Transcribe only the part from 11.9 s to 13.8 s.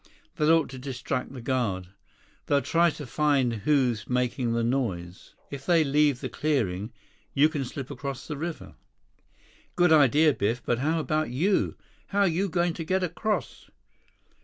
How you going to get across?"